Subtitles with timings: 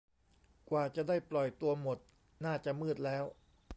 [0.69, 1.97] กว่าจะได้ปล่อยตัวหมด
[2.45, 3.23] น่าจะมืดแล้ว